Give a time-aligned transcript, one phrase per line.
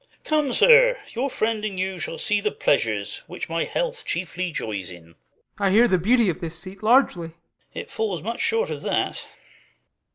[0.23, 4.89] Come, sir, your friend and you shall see the pleasures Which my health chiefly joys
[4.89, 5.13] in.
[5.59, 5.65] Ah.
[5.65, 7.27] I hear the beauty of this seat largely.
[7.27, 7.81] Ver.
[7.81, 9.27] It falls much short of that.